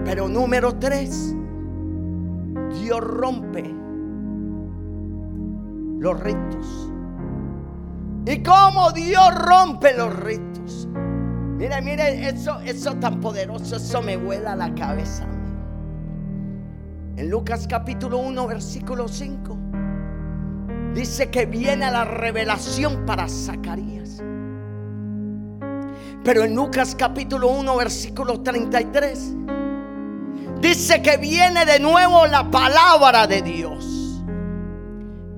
[0.04, 1.34] Pero número tres,
[2.82, 3.81] Dios rompe
[6.02, 6.92] los ritos.
[8.26, 10.88] ¿Y cómo Dios rompe los ritos?
[11.58, 15.28] Mire, mire, eso, eso tan poderoso, eso me vuela la cabeza.
[17.18, 19.58] En Lucas capítulo 1, versículo 5.
[20.96, 24.24] Dice que viene la revelación para Zacarías.
[26.24, 29.36] Pero en Lucas capítulo 1, versículo 33,
[30.62, 34.01] dice que viene de nuevo la palabra de Dios.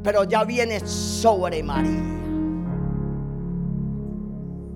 [0.04, 2.02] Pero ya viene sobre María.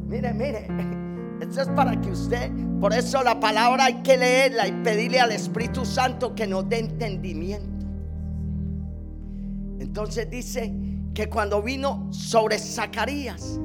[0.07, 0.67] Mire, mire,
[1.41, 5.33] esto es para que usted, por eso la palabra hay que leerla y pedirle al
[5.33, 7.85] Espíritu Santo que nos dé entendimiento.
[9.79, 10.73] Entonces dice
[11.13, 13.59] que cuando vino sobre Zacarías,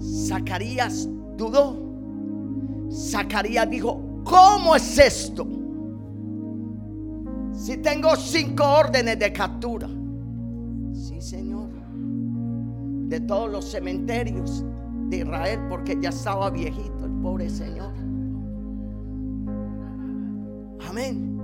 [0.00, 1.82] Zacarías dudó.
[2.92, 5.46] Zacarías dijo, ¿cómo es esto?
[7.52, 9.88] Si tengo cinco órdenes de captura.
[13.08, 14.64] De todos los cementerios
[15.08, 17.92] de Israel, porque ya estaba viejito el pobre Señor.
[20.88, 21.34] Amén.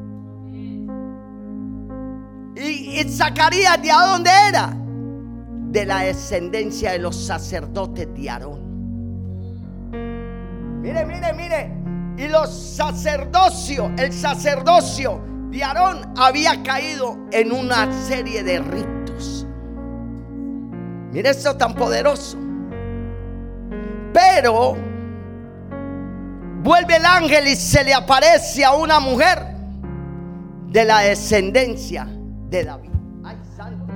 [2.57, 4.77] Y, Zacarías, ¿de dónde era?
[5.71, 8.61] De la descendencia de los sacerdotes de Aarón.
[10.83, 11.81] Mire, mire, mire.
[12.17, 19.00] Y los sacerdocios, el sacerdocio de Aarón había caído en una serie de ritos.
[21.13, 22.39] Mire eso tan poderoso.
[24.13, 24.77] Pero
[26.63, 29.39] vuelve el ángel y se le aparece a una mujer
[30.69, 32.07] de la descendencia
[32.49, 32.91] de David.
[33.25, 33.87] Ay, santo,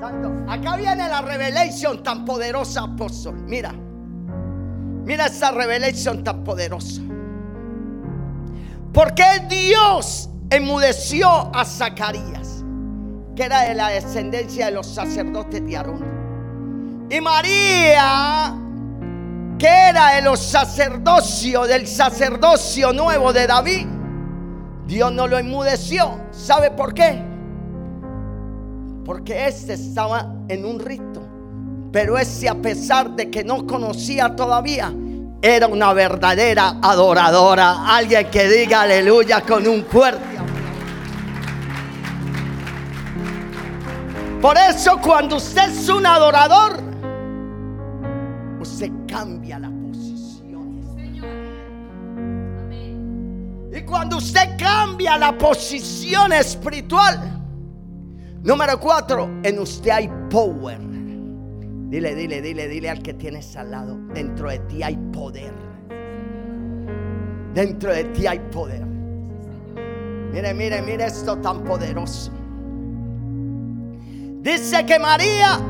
[0.00, 0.32] santo.
[0.48, 3.34] Acá viene la revelación tan poderosa, apóstol.
[3.46, 7.02] Mira, mira esta revelación tan poderosa.
[8.92, 12.62] Porque Dios enmudeció a Zacarías,
[13.34, 16.21] que era de la descendencia de los sacerdotes de Aarón.
[17.12, 18.54] Y María,
[19.58, 23.86] que era de los sacerdocios, del sacerdocio nuevo de David,
[24.86, 26.18] Dios no lo enmudeció.
[26.30, 27.22] ¿Sabe por qué?
[29.04, 31.20] Porque este estaba en un rito.
[31.92, 34.90] Pero ese a pesar de que no conocía todavía,
[35.42, 37.94] era una verdadera adoradora.
[37.94, 40.32] Alguien que diga aleluya con un fuerte
[44.42, 46.91] Por eso cuando usted es un adorador,
[48.82, 50.80] usted cambia la posición.
[53.72, 57.40] Y cuando usted cambia la posición espiritual,
[58.42, 60.80] número cuatro, en usted hay power.
[60.80, 63.96] Dile, dile, dile, dile al que tienes al lado.
[64.12, 65.52] Dentro de ti hay poder.
[67.54, 68.84] Dentro de ti hay poder.
[70.32, 72.32] Mire, mire, mire esto tan poderoso.
[74.40, 75.60] Dice que María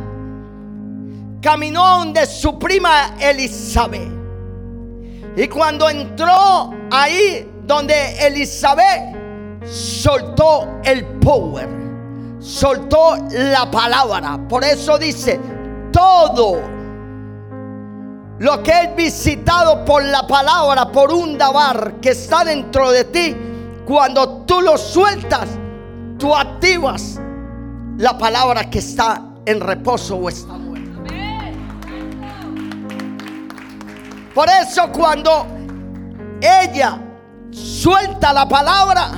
[1.42, 4.08] caminó donde su prima Elizabeth.
[5.36, 9.16] Y cuando entró ahí donde Elizabeth,
[9.64, 11.68] soltó el power,
[12.38, 14.38] soltó la palabra.
[14.48, 15.40] Por eso dice,
[15.92, 16.60] todo
[18.38, 23.36] lo que es visitado por la palabra, por un dabar que está dentro de ti,
[23.84, 25.48] cuando tú lo sueltas,
[26.18, 27.18] tú activas
[27.98, 30.54] la palabra que está en reposo o está
[34.34, 35.46] Por eso cuando
[36.40, 36.98] ella
[37.50, 39.10] suelta la palabra,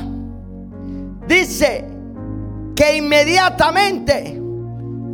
[1.27, 1.85] dice
[2.75, 4.41] que inmediatamente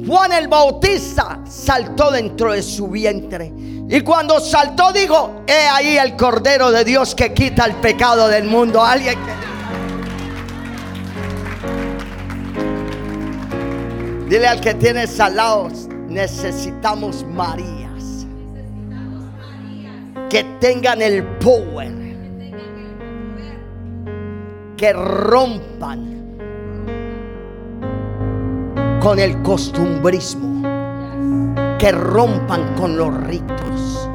[0.07, 3.53] Juan el Bautista saltó dentro de su vientre.
[3.57, 8.45] Y cuando saltó dijo, he ahí el Cordero de Dios que quita el pecado del
[8.45, 8.83] mundo.
[8.83, 9.19] Alguien.
[14.29, 15.69] Dile al que tienes al lado,
[16.09, 17.80] necesitamos Marías.
[20.31, 21.91] Que tengan el power.
[24.77, 26.39] Que rompan
[29.01, 30.63] con el costumbrismo.
[31.81, 34.09] Que rompan con los ritos.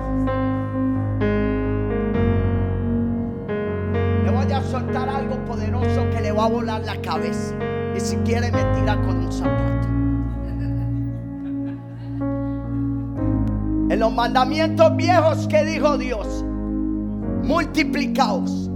[4.24, 7.54] Le voy a soltar algo poderoso que le va a volar la cabeza.
[7.94, 9.65] Y si quiere me tira con un zapato.
[13.98, 16.44] Los mandamientos viejos que dijo Dios,
[17.44, 18.70] multiplicaos.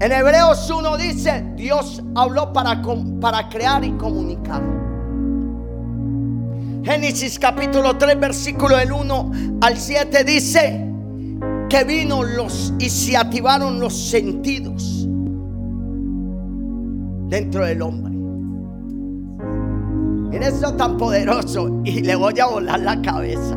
[0.00, 2.80] En Hebreos 1 dice, Dios habló para,
[3.20, 4.62] para crear y comunicar.
[6.84, 9.32] Génesis capítulo 3, versículo del 1
[9.62, 10.86] al 7 dice
[11.68, 15.08] que vino los y se activaron los sentidos
[17.28, 18.13] dentro del hombre.
[20.34, 23.56] Mira eso tan poderoso y le voy a volar la cabeza.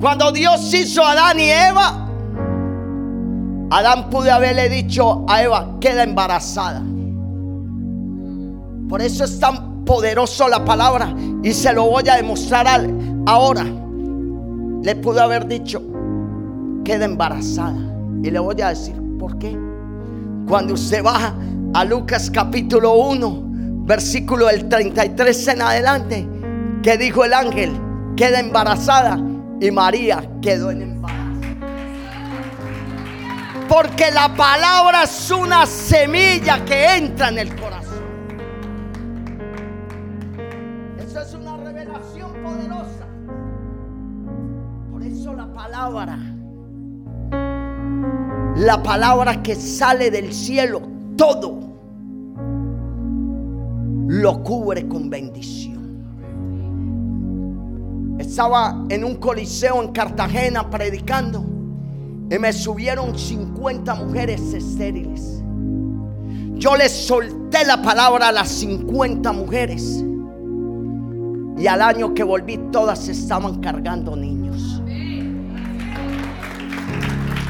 [0.00, 2.08] Cuando Dios hizo a Adán y Eva,
[3.68, 6.84] Adán pudo haberle dicho a Eva, queda embarazada.
[8.88, 11.12] Por eso es tan poderoso la palabra
[11.42, 12.88] y se lo voy a demostrar
[13.26, 13.64] ahora.
[13.64, 15.82] Le pudo haber dicho,
[16.84, 17.92] queda embarazada.
[18.22, 19.58] Y le voy a decir, ¿por qué?
[20.46, 21.34] Cuando usted va
[21.74, 23.47] a Lucas capítulo 1,
[23.88, 26.28] versículo del 33 en adelante,
[26.82, 27.72] que dijo el ángel,
[28.16, 29.18] queda embarazada
[29.60, 31.40] y María quedó en embarazo.
[33.66, 38.04] Porque la palabra es una semilla que entra en el corazón.
[40.98, 43.06] Eso es una revelación poderosa.
[44.92, 46.18] Por eso la palabra,
[48.56, 50.82] la palabra que sale del cielo,
[51.16, 51.67] todo
[54.08, 55.76] lo cubre con bendición.
[58.18, 61.44] Estaba en un coliseo en Cartagena predicando
[62.30, 65.42] y me subieron 50 mujeres estériles.
[66.54, 70.02] Yo les solté la palabra a las 50 mujeres.
[71.58, 74.82] Y al año que volví todas estaban cargando niños.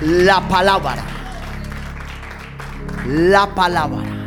[0.02, 1.04] La palabra.
[3.06, 4.18] La palabra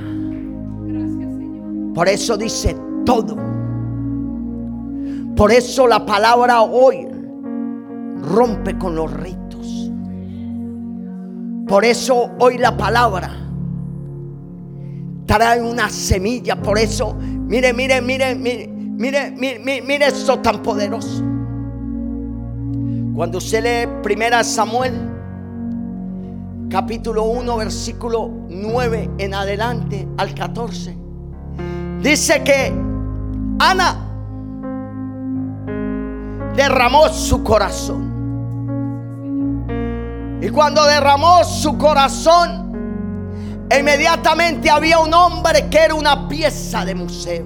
[1.93, 2.75] por eso dice
[3.05, 3.35] todo.
[5.35, 7.07] Por eso la palabra hoy
[8.21, 9.91] rompe con los ritos.
[11.67, 13.31] Por eso hoy la palabra
[15.25, 16.61] trae una semilla.
[16.61, 21.23] Por eso, mire, mire, mire, mire, mire, mire, mire esto tan poderoso.
[23.15, 24.93] Cuando usted lee Primera Samuel,
[26.69, 30.97] capítulo 1, versículo 9 en adelante al 14,
[32.01, 32.73] dice que
[33.59, 34.07] Ana
[36.55, 38.11] derramó su corazón.
[40.41, 42.71] Y cuando derramó su corazón,
[43.77, 47.45] inmediatamente había un hombre que era una pieza de museo.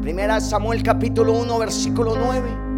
[0.00, 2.70] Primera Samuel capítulo 1 versículo 9.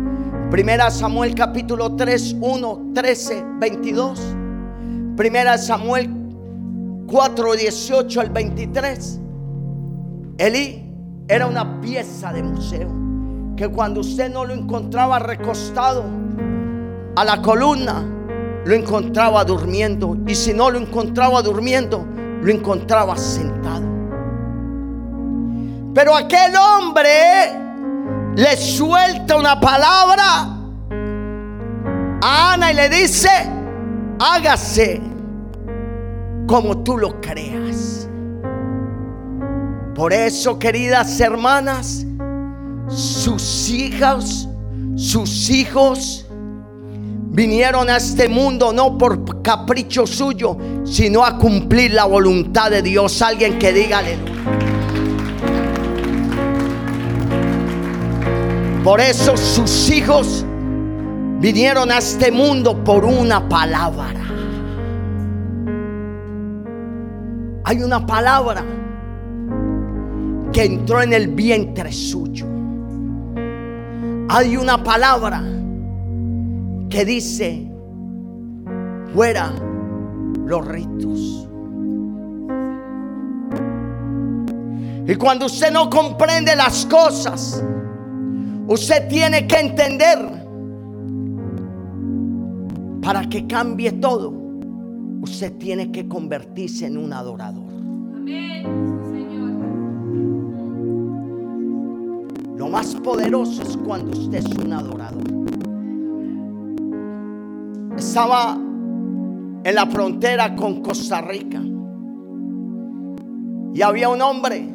[0.50, 4.20] Primera Samuel capítulo 3, 1, 13, 22.
[5.16, 6.10] Primera Samuel
[7.06, 9.21] 4, 18 al 23.
[10.42, 10.84] Elí
[11.28, 12.88] era una pieza de museo
[13.56, 16.02] que cuando usted no lo encontraba recostado
[17.14, 18.02] a la columna,
[18.64, 20.16] lo encontraba durmiendo.
[20.26, 22.04] Y si no lo encontraba durmiendo,
[22.42, 23.86] lo encontraba sentado.
[25.94, 27.08] Pero aquel hombre
[28.34, 30.24] le suelta una palabra
[32.20, 33.28] a Ana y le dice,
[34.18, 35.00] hágase
[36.48, 38.01] como tú lo creas.
[40.02, 42.04] Por eso, queridas hermanas,
[42.88, 44.48] sus hijas,
[44.96, 46.26] sus hijos,
[47.30, 53.22] vinieron a este mundo no por capricho suyo, sino a cumplir la voluntad de Dios.
[53.22, 54.32] Alguien que diga aleluya.
[58.82, 60.44] Por eso sus hijos
[61.38, 64.20] vinieron a este mundo por una palabra.
[67.62, 68.64] Hay una palabra
[70.52, 72.46] que entró en el vientre suyo.
[74.28, 75.42] Hay una palabra
[76.88, 77.70] que dice,
[79.14, 79.52] fuera
[80.46, 81.48] los ritos.
[85.06, 87.64] Y cuando usted no comprende las cosas,
[88.68, 90.18] usted tiene que entender
[93.02, 94.32] para que cambie todo.
[95.22, 97.72] Usted tiene que convertirse en un adorador.
[98.22, 99.21] Lo
[102.72, 105.42] más poderoso es cuando usted es un adorador
[108.02, 108.58] estaba
[109.64, 111.60] en la frontera con Costa Rica.
[113.74, 114.68] Y había un hombre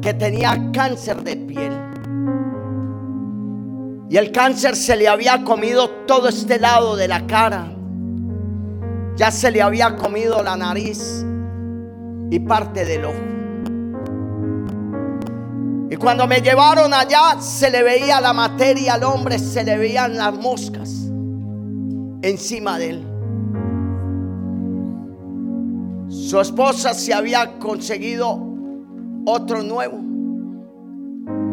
[0.00, 1.72] que tenía cáncer de piel.
[4.10, 7.72] Y el cáncer se le había comido todo este lado de la cara.
[9.16, 11.24] Ya se le había comido la nariz
[12.30, 13.41] y parte del ojo.
[15.92, 20.16] Y cuando me llevaron allá, se le veía la materia al hombre, se le veían
[20.16, 20.88] las moscas
[22.22, 23.06] encima de él.
[26.08, 28.42] Su esposa se había conseguido
[29.26, 30.00] otro nuevo.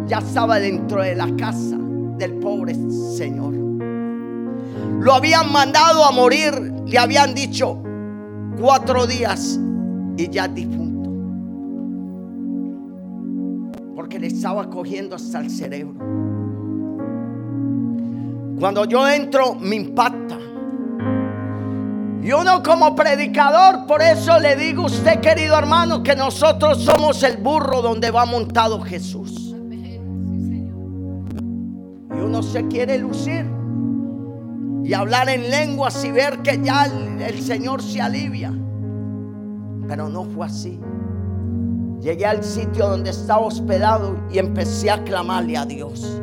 [0.08, 1.76] Ya estaba dentro de la casa
[2.18, 2.76] del pobre
[3.18, 3.54] Señor.
[5.02, 6.54] Lo habían mandado a morir,
[6.86, 7.78] le habían dicho
[8.58, 9.60] cuatro días
[10.16, 10.89] y ya difunto.
[14.40, 16.00] Estaba cogiendo hasta el cerebro.
[18.58, 20.38] Cuando yo entro me impacta.
[22.24, 27.22] Y uno como predicador, por eso le digo a usted, querido hermano, que nosotros somos
[27.24, 29.54] el burro donde va montado Jesús.
[32.16, 33.46] Y uno se quiere lucir
[34.86, 38.54] y hablar en lenguas y ver que ya el Señor se alivia.
[39.86, 40.80] Pero no fue así.
[42.02, 46.22] Llegué al sitio donde estaba hospedado y empecé a clamarle a Dios.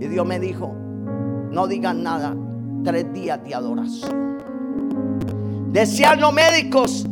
[0.00, 0.74] Y Dios me dijo,
[1.50, 2.34] no digan nada,
[2.82, 4.38] tres días de adoración.
[5.70, 7.06] Decían los médicos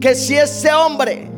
[0.00, 1.30] que si ese hombre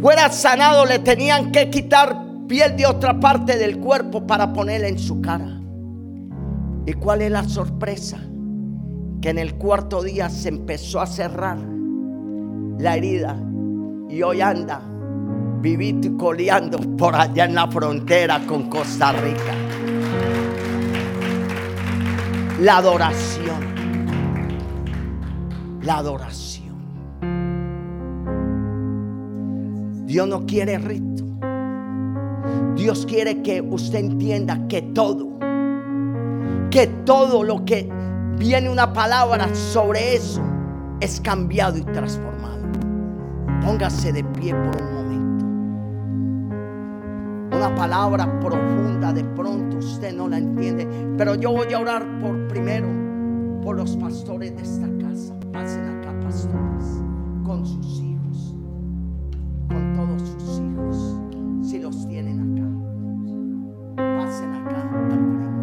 [0.00, 4.98] fuera sanado le tenían que quitar piel de otra parte del cuerpo para ponerla en
[4.98, 5.60] su cara.
[6.86, 8.18] ¿Y cuál es la sorpresa?
[9.20, 11.58] Que en el cuarto día se empezó a cerrar
[12.78, 13.36] la herida
[14.08, 14.82] y hoy anda
[15.60, 19.54] vivito y coleando por allá en la frontera con Costa Rica.
[22.60, 23.54] La adoración.
[25.82, 26.74] La adoración.
[30.06, 31.24] Dios no quiere rito.
[32.76, 35.38] Dios quiere que usted entienda que todo,
[36.70, 37.88] que todo lo que
[38.38, 40.42] viene una palabra sobre eso
[41.00, 42.53] es cambiado y transformado.
[43.64, 45.44] Póngase de pie por un momento.
[47.56, 50.86] una palabra profunda, de pronto usted no la entiende.
[51.16, 52.86] Pero yo voy a orar por primero
[53.62, 55.34] por los pastores de esta casa.
[55.52, 57.02] Pasen acá, pastores,
[57.42, 58.54] con sus hijos,
[59.68, 61.20] con todos sus hijos,
[61.62, 64.24] si los tienen acá.
[64.24, 65.53] Pasen acá al frente.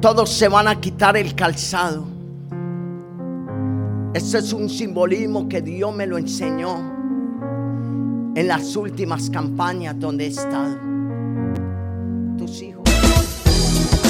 [0.00, 2.06] Todos se van a quitar el calzado.
[4.14, 6.78] Ese es un simbolismo que Dios me lo enseñó
[8.34, 10.78] en las últimas campañas donde he estado.
[12.38, 12.82] Tus hijos.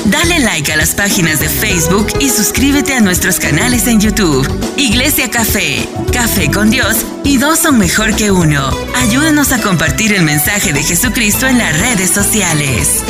[0.07, 4.49] Dale like a las páginas de Facebook y suscríbete a nuestros canales en YouTube.
[4.77, 8.71] Iglesia Café, Café con Dios y dos son mejor que uno.
[8.95, 13.03] Ayúdanos a compartir el mensaje de Jesucristo en las redes sociales.